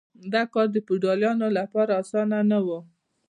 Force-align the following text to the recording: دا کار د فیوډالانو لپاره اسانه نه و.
دا 0.33 0.43
کار 0.53 0.67
د 0.71 0.77
فیوډالانو 0.85 1.47
لپاره 1.57 1.91
اسانه 2.01 2.39
نه 2.51 2.59
و. 2.65 2.67